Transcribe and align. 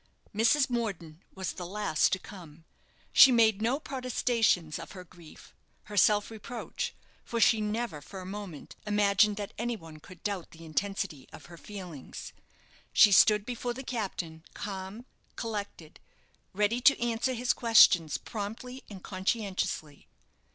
Mrs. 0.35 0.67
Morden 0.67 1.21
was 1.35 1.51
the 1.53 1.65
last 1.67 2.11
to 2.13 2.17
come. 2.17 2.63
She 3.13 3.31
made 3.31 3.61
no 3.61 3.79
protestations 3.79 4.79
of 4.79 4.93
her 4.93 5.03
grief 5.03 5.53
her 5.83 5.95
self 5.95 6.31
reproach 6.31 6.95
for 7.23 7.39
she 7.39 7.61
never 7.61 8.01
for 8.01 8.19
a 8.19 8.25
moment 8.25 8.75
imagined 8.87 9.37
that 9.37 9.53
any 9.59 9.75
one 9.75 9.99
could 9.99 10.23
doubt 10.23 10.49
the 10.49 10.65
intensity 10.65 11.29
of 11.31 11.45
her 11.45 11.55
feelings. 11.59 12.33
She 12.91 13.11
stood 13.11 13.45
before 13.45 13.75
the 13.75 13.83
captain, 13.83 14.43
calm, 14.55 15.05
collected, 15.35 15.99
ready 16.51 16.81
to 16.81 16.99
answer 16.99 17.35
his 17.35 17.53
questions 17.53 18.17
promptly 18.17 18.83
and 18.89 19.03
conscientiously. 19.03 20.07